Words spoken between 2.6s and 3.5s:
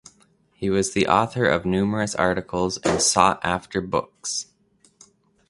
and sought